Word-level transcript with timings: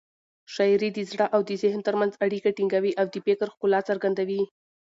شاعري 0.53 0.89
د 0.93 0.99
زړه 1.11 1.25
او 1.35 1.41
ذهن 1.63 1.81
تر 1.87 1.95
منځ 1.99 2.13
اړیکه 2.25 2.49
ټینګوي 2.57 2.91
او 2.99 3.05
د 3.13 3.15
فکر 3.25 3.47
ښکلا 3.53 3.79
څرګندوي. 3.89 4.41